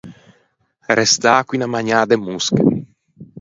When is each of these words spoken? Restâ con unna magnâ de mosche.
Restâ 0.99 1.33
con 1.47 1.55
unna 1.57 1.67
magnâ 1.73 1.99
de 2.09 2.15
mosche. 2.25 2.59